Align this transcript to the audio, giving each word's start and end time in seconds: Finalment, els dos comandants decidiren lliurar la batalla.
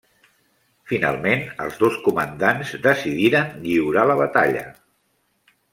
Finalment, 0.91 1.43
els 1.67 1.77
dos 1.85 1.99
comandants 2.07 2.73
decidiren 2.89 3.55
lliurar 3.69 4.11
la 4.15 4.21
batalla. 4.27 4.71